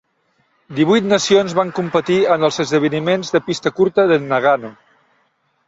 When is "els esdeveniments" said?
2.49-3.31